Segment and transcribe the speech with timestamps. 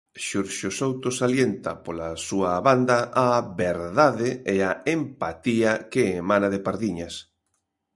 [0.27, 3.27] Xurxo Souto salienta, pola súa banda, a
[3.63, 7.15] "verdade" e a "empatía" que emana de Pardiñas.